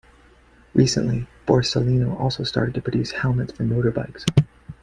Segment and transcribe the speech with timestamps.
[0.73, 4.25] Recently, Borsalino also started to produce helmets for motorbikes.